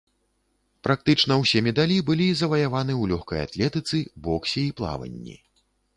[0.87, 3.97] Практычна ўсе медалі былі заваяваны ў лёгкай атлетыцы,
[4.29, 5.37] боксе і плаванні.